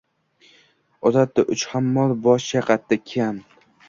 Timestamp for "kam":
3.13-3.39